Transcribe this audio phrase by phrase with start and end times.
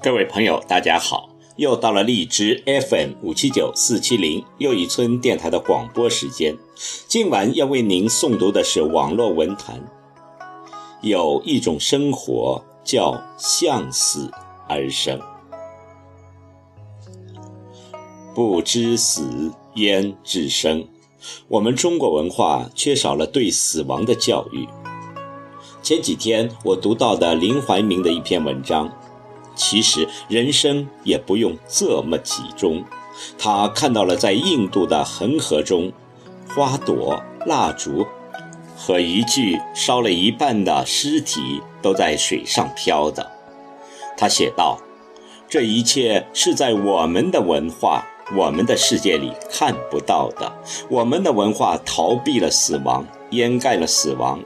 [0.00, 1.28] 各位朋友，大家好！
[1.56, 6.56] 又到了荔枝 FM 五七九四七零又一村电台的广播时间。
[7.08, 9.82] 今晚要为您诵读的是网络文坛。
[11.00, 14.30] 有一种生活叫向死
[14.68, 15.20] 而生，
[18.36, 20.86] 不知死焉知生。
[21.48, 24.68] 我们中国文化缺少了对死亡的教育。
[25.82, 28.88] 前几天我读到的林怀民的一篇文章。
[29.58, 32.84] 其实人生也不用这么集中。
[33.36, 35.92] 他看到了在印度的恒河中，
[36.54, 38.06] 花朵、蜡烛
[38.76, 43.28] 和一具烧了一半的尸体都在水上飘着。
[44.16, 44.78] 他写道
[45.50, 48.06] ：“这一切是在我们的文化、
[48.36, 50.52] 我们的世界里看不到的。
[50.88, 54.40] 我们的文化逃避了死亡，掩盖了死亡，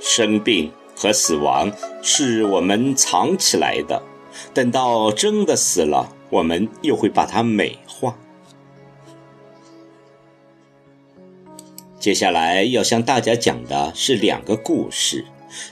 [0.00, 1.70] 生病。”和死亡
[2.02, 4.02] 是我们藏起来的，
[4.52, 8.18] 等到真的死了，我们又会把它美化。
[12.00, 15.24] 接下来要向大家讲的是两个故事。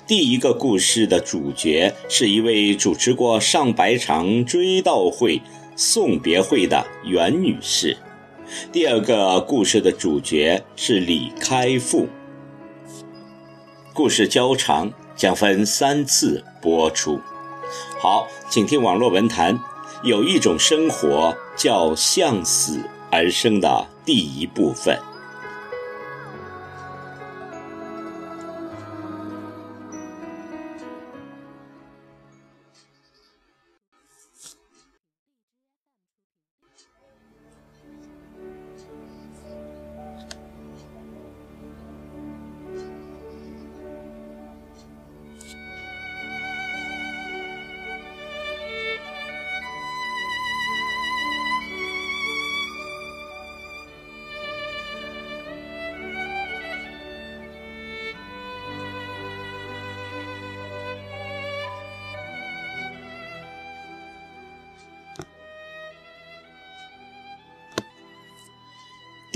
[0.06, 5.42] 第一个故事的主角是一位主持过上百场追悼会、
[5.74, 7.96] 送别会的袁女士。
[8.70, 12.06] 第二个故事的主角是李开复。
[13.92, 14.92] 故事较长。
[15.16, 17.20] 将分三次播出。
[18.00, 19.58] 好，请听网络文坛。
[20.02, 22.78] 有一种生活叫向死
[23.10, 24.96] 而生的第一部分。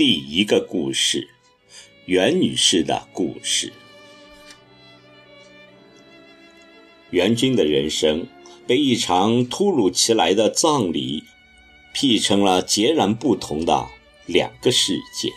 [0.03, 1.27] 第一个故事，
[2.07, 3.71] 袁女士的故事。
[7.11, 8.25] 袁军的人生
[8.65, 11.23] 被一场突如其来的葬礼
[11.93, 13.89] 劈成了截然不同的
[14.25, 15.29] 两个世界。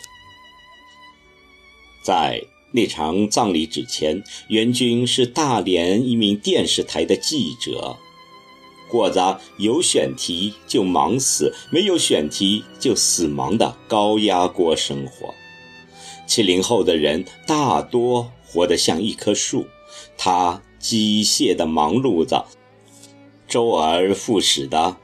[2.03, 7.99] 在那场葬礼之前，袁军是大连一名电视台的记者。
[8.95, 15.33] 过着有选题就忙死，没有选题就死忙的高压锅生活。
[16.25, 19.67] 七零后的人大多活得像一棵树，
[20.17, 22.45] 他机械的忙碌着，
[23.49, 24.95] 周而复始的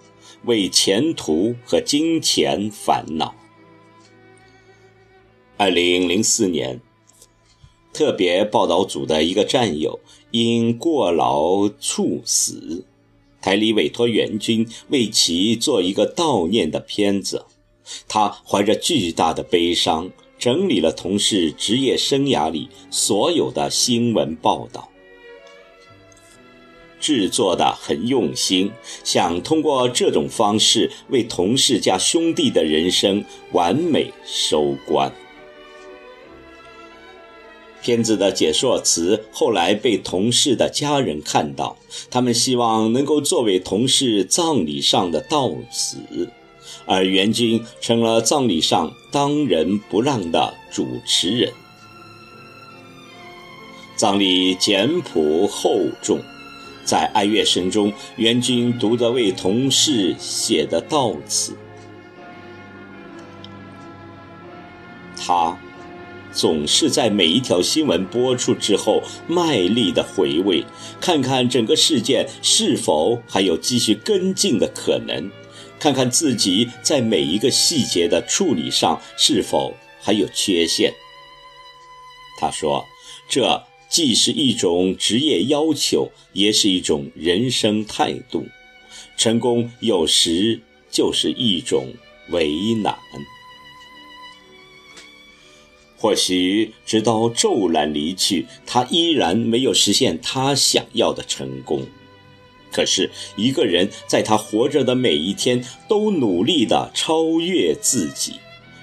[0.46, 3.36] 为前途和金钱烦恼。
[5.58, 6.80] 二零零四年，
[7.92, 10.00] 特别报道组的一个战友
[10.32, 12.86] 因过劳猝死。
[13.42, 17.46] 台里委托援军为其做一个悼念的片子，
[18.08, 24.90] 他怀着巨大的悲伤，整理了同事职业生涯里所有的新闻报道，
[27.00, 28.72] 制作的很用心，
[29.04, 35.12] 想通过这种方式为同事家兄弟的人生完美收官。
[37.82, 41.78] 片子的解说词后来被同事的家人看到，
[42.10, 45.98] 他们希望能够作为同事葬礼上的悼词，
[46.86, 51.52] 而袁军成了葬礼上当仁不让的主持人。
[53.96, 56.20] 葬礼简朴厚重，
[56.84, 61.56] 在哀乐声中，袁军读着为同事写的悼词，
[65.16, 65.56] 他。
[66.34, 70.64] 总是在每一条新闻播出之后，卖力的回味，
[71.00, 75.30] 看看整个事件是否还有继续跟进的可能，
[75.80, 80.94] 看看自己在每一个细节的处理上是否还有缺陷。
[82.40, 82.86] 他说
[83.30, 88.48] ：“这既是一种职业要求，也是一种人生态度。
[89.18, 91.94] 成功有时就是一种
[92.30, 92.50] 为
[92.82, 92.98] 难。”
[96.02, 101.86] 或许直到骤然离去，他依然没有实现他想要的成功。
[102.72, 108.34] 可是，一个人在他活着的每一天都努力地超越自己，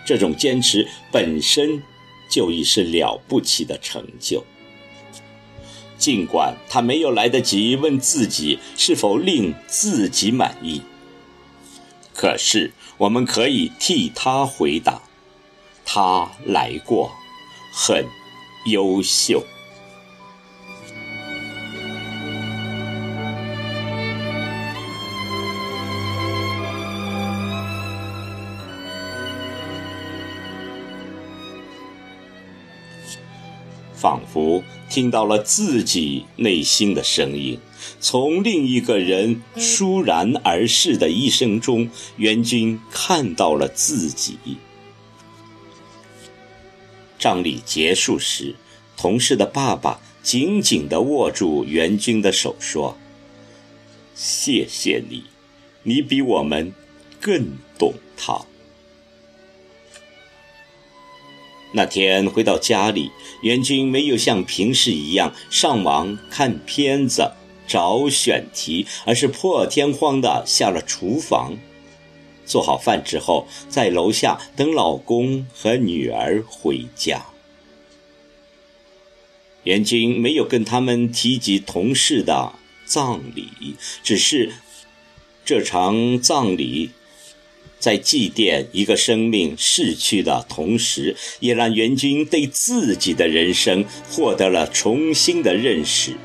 [0.05, 1.83] 这种坚持本身
[2.31, 4.45] 就已是了不起的成就。
[5.97, 10.83] 尽管他没有来得及问自己是否令自己满意，
[12.15, 15.03] 可是我们可以替他回答：
[15.91, 17.11] 他来过，
[17.73, 18.05] 很
[18.67, 19.43] 优秀。
[33.95, 37.59] 仿佛听到了自己内心的声音，
[37.99, 41.89] 从另一个人倏然而逝的一生中，
[42.19, 44.37] 袁军看到了自己。
[47.19, 48.55] 葬礼结束时，
[48.97, 52.97] 同事的爸爸紧紧地握住袁军的手，说
[54.15, 55.25] ：“谢谢你，
[55.83, 56.73] 你比我们
[57.21, 58.43] 更懂他。”
[61.75, 63.11] 那天回到家里，
[63.43, 67.33] 袁军没有像平时一样上网看片子、
[67.67, 71.59] 找选题，而是破天荒地下了厨房，
[72.49, 77.27] 做好饭之后，在楼下等老公和女儿回家。
[79.65, 82.55] 袁军没有跟他们提及同事的
[82.87, 84.53] 葬礼，只是
[85.45, 86.91] 这场葬礼。
[87.79, 96.17] 在祭奠一个生命逝去的同时，也让袁军对自己的人生获得了重新的认识。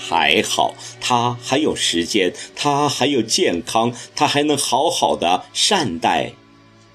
[0.00, 6.32] 还好，他还有时间，他还有健康，他还能好好的善待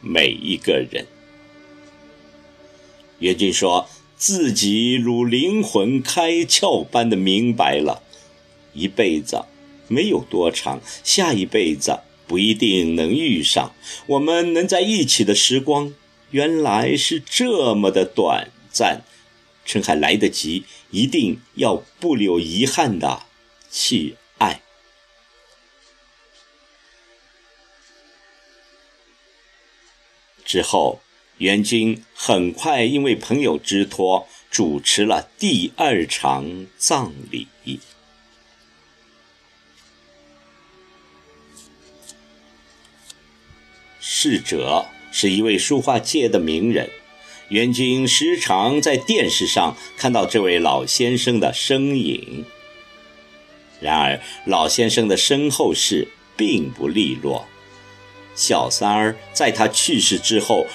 [0.02, 1.06] 每一个人。
[3.20, 8.02] 袁军说自己如灵魂开窍般的明白了，
[8.74, 9.44] 一辈子
[9.88, 12.00] 没有多长，下一辈子。
[12.26, 13.76] 不一定能遇上，
[14.08, 15.94] 我们能在一起的时光，
[16.32, 19.02] 原来是这么的短暂。
[19.66, 23.24] 趁还来得及，一定要不留遗憾的
[23.72, 24.62] 去爱。
[30.46, 31.02] 之后，
[31.38, 37.48] 袁军很快因为朋友之托，主持了第二场葬礼。
[44.00, 46.90] 逝者是一位书画界的名人，
[47.54, 52.46] 袁军时常在电视上看到这位老先生的身影。
[53.80, 57.46] 然而，老先生的身后事并不利落，
[58.34, 60.66] 小三儿在他去世之后，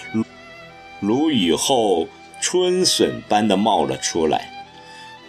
[1.00, 2.06] 如雨后
[2.40, 4.48] 春笋般的冒了出来。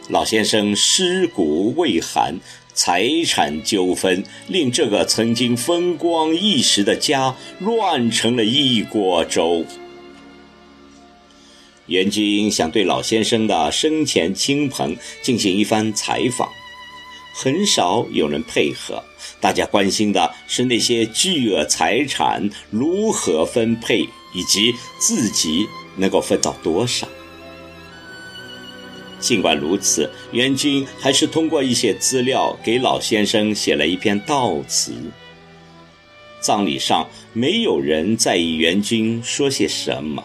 [0.09, 2.35] 老先生尸骨未寒。
[2.71, 9.65] 财产纠纷令这个曾经风光一时的家乱成了一锅粥。
[11.89, 16.47] 袁军想对老先生的生前亲朋进行一番采访，
[17.33, 19.03] 很少有人配合。
[19.41, 25.65] 大家关心的是那些巨额财产如何分配，以及自己
[25.95, 27.07] 能够分到多少。
[29.19, 34.93] 尽管如此，袁军还是通过一些资料给老先生写了一篇悼词。
[36.39, 40.23] 葬礼上，没有人在意袁军说些什么。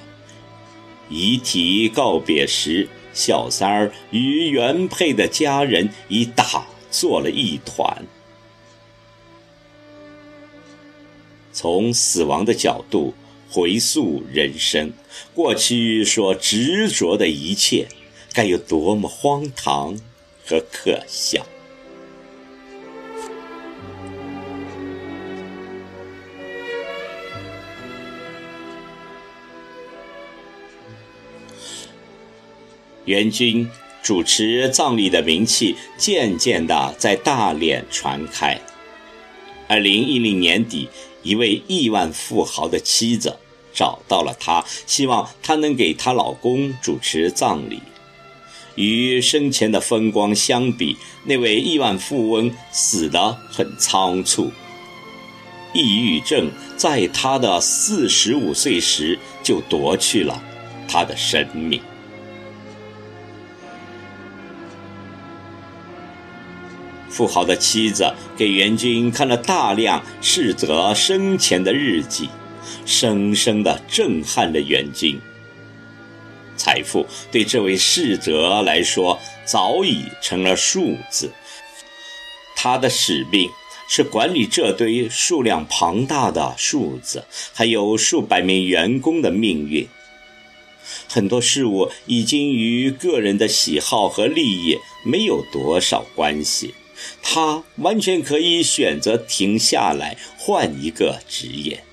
[1.14, 8.04] 遗体告别时，小三儿与原配的家人已打作了一团。
[11.52, 13.14] 从死亡的角度
[13.48, 14.92] 回溯人生，
[15.32, 17.86] 过去所执着的一切。
[18.32, 19.96] 该有多么荒唐
[20.44, 21.46] 和可笑！
[33.04, 33.68] 元军
[34.02, 38.60] 主持葬礼的名气渐渐的在大连传开。
[39.66, 40.88] 二零一零年底，
[41.22, 43.38] 一位亿万富豪的妻子
[43.72, 47.80] 找到了他，希望他能给她老公主持葬礼。
[48.74, 54.50] 与生前的风光相比，那位亿万富翁死得很仓促。
[55.72, 60.42] 抑郁症在他的四十五岁时就夺去了
[60.86, 61.80] 他的生命。
[67.14, 72.28] 富豪的妻子给袁军看了大量逝者生前的日记，
[72.84, 75.20] 深深的震撼了袁军。
[76.56, 81.30] 财富对这位逝者来说早已成了数字，
[82.56, 83.48] 他的使命
[83.88, 89.86] 是管理这堆数量庞大的数字，还有数百名员工的命运。
[91.08, 96.74] 很多事物已经与个人的喜好和利益没有多少关系，
[97.22, 101.84] 他完全可以选择停下来，换一个职业。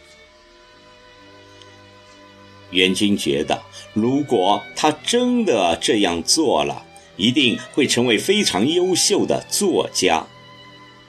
[2.71, 6.85] 袁军觉得，如果他真的这样做了，
[7.17, 10.25] 一定会成为非常优秀的作家。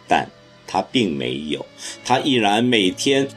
[0.09, 0.29] 但
[0.67, 1.65] 他并没有，
[2.05, 3.29] 他依然每天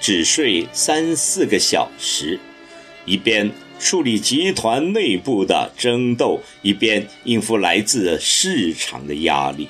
[0.00, 2.40] 只睡三四个小时，
[3.06, 9.68] 一边处理集团内部的争斗，一边应付来自市场的压力。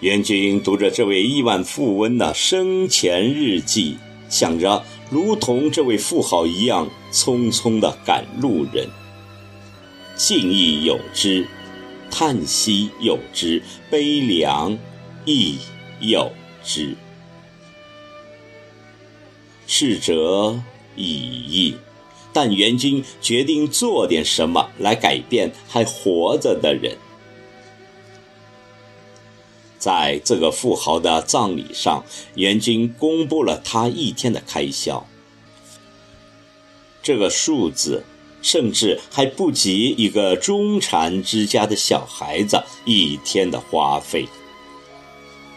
[0.00, 3.96] 袁军读着这位亿万富翁的生前日记，
[4.28, 4.84] 想着。
[5.08, 8.88] 如同这位富豪一样匆匆地赶路人，
[10.16, 11.46] 敬意有之，
[12.10, 14.76] 叹息有之，悲凉
[15.24, 15.58] 亦
[16.00, 16.32] 有
[16.64, 16.96] 之。
[19.68, 20.60] 逝者
[20.96, 21.76] 已矣，
[22.32, 26.96] 但元君决定做点什么来改变还活着的人。
[29.78, 35.06] 在这个富豪的葬礼上，元军公布了他一天的开销。
[37.02, 38.02] 这个数字
[38.42, 44.26] 甚至还不及一个中产之家的小孩子一天的花费。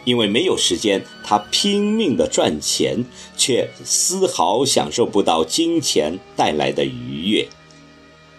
[0.04, 3.04] 因为没有时间，他拼命的赚钱，
[3.36, 7.48] 却丝毫享受不到金钱带来的愉悦。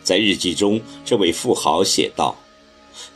[0.03, 2.37] 在日记中，这位富豪写道。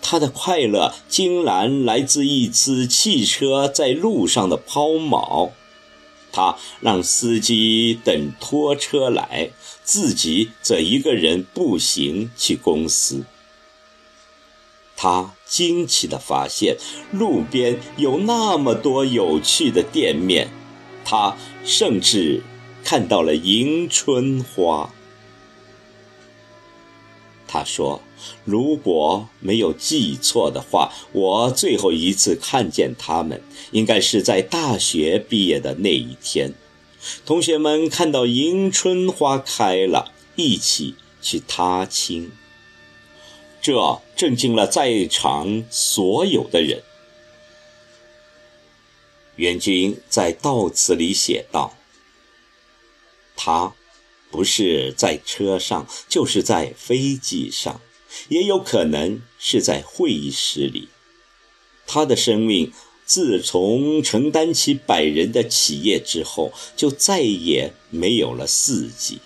[0.01, 5.51] 他的快乐竟然来自一次汽车在路上的抛锚。
[6.31, 9.49] 他让司机等拖车来，
[9.83, 13.23] 自己则一个人步行去公司。
[14.97, 16.77] 他惊奇地发现，
[17.11, 20.49] 路边有那么多有趣的店面，
[21.03, 22.41] 他甚至
[22.83, 24.93] 看到了迎春花。
[27.47, 28.01] 他说
[28.43, 36.53] ：“如果没有记错的话，我最后一次看见他们，应该是在大学毕业的那一天。
[37.25, 42.31] 同学们看到迎春花开了，一起去踏青。
[43.65, 46.83] 这震惊了在场所有的人。”
[49.37, 51.75] 袁军在悼词里写道
[53.35, 53.73] ：“他。”
[54.31, 57.79] 不是在车上，就是在飞机上，
[58.27, 60.89] 也有可能是在会议室里。
[61.87, 62.73] 他的生命
[63.05, 69.19] 自从承担起百人的企业之后，就再也没有了四季。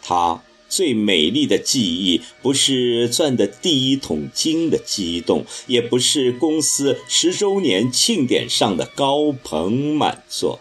[0.00, 10.60] 他最美丽的记忆，不是赚的第一桶金的激动，也不是公司十周年庆典上的高朋满座。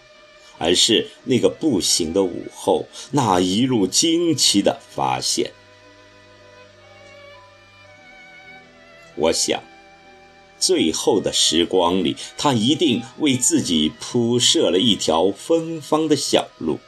[0.59, 5.51] 而是那个步行的午后，那一路惊奇的发现。
[9.15, 9.61] 我想，
[10.57, 16.79] 最后的时光里，他一定为自己铺设了一条芬芳的小路，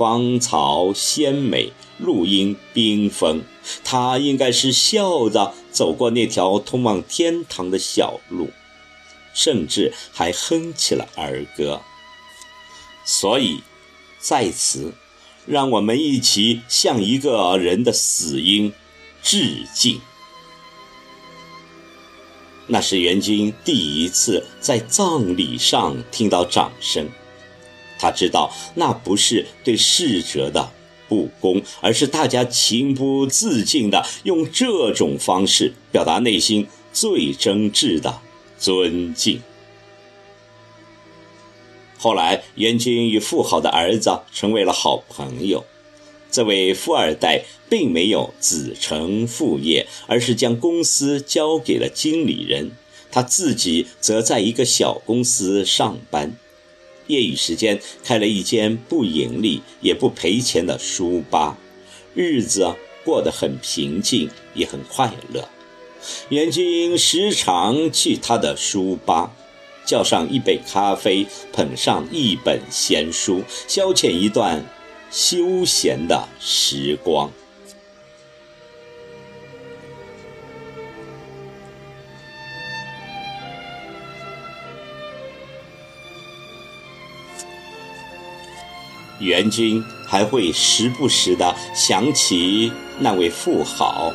[0.00, 3.42] 芳草鲜美，路荫缤纷。
[3.84, 8.48] 他应该是笑着走过那条通往天堂的小路，
[9.34, 11.82] 甚至还哼起了儿歌。
[13.04, 13.60] 所以，
[14.18, 14.94] 在此，
[15.44, 18.72] 让我们一起向一个人的死因
[19.22, 20.00] 致敬。
[22.68, 27.06] 那是袁军第一次在葬礼上听到掌声，
[28.00, 30.70] 他知道那不是对逝者的
[31.06, 38.20] 不公，而是大家情不自禁的用这种方式表达内心最真挚的
[38.58, 39.42] 尊敬。
[41.98, 45.66] 后来，袁军与富豪的儿子成为了好朋友。
[46.30, 52.70] 这位富二代并没有子承父业，而是将公司交给了经理人，
[53.10, 56.36] 他自己则在一个小公司上班，
[57.10, 61.58] 业余时间开了一间不盈利也不赔钱的书吧，
[62.14, 62.74] 日子
[63.04, 65.48] 过得很平静，也很快乐。
[66.30, 69.32] 袁军时常去他的书吧。
[69.86, 74.64] 叫上一杯咖啡，捧上一本闲书，消遣一段
[75.10, 77.32] 休闲的时光。
[89.20, 94.12] 元军还会时不时的想起那位富豪，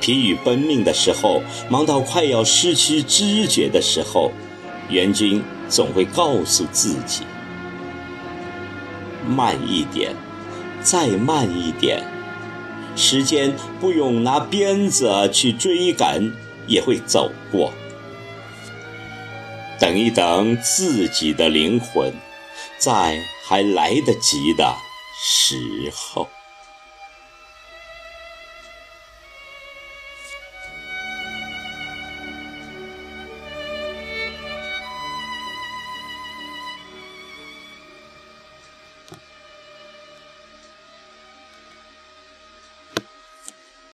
[0.00, 4.32] 疲于奔命的时候，忙到快要失去知觉的时候。
[4.88, 7.22] 元军总会告诉自己
[9.26, 10.14] ：“慢一点，
[10.82, 12.02] 再慢一点，
[12.94, 16.30] 时间不用拿鞭子去追赶，
[16.66, 17.72] 也会走过。
[19.78, 22.12] 等一等自己的灵魂，
[22.82, 24.76] 在还来得及的
[25.14, 26.28] 时候。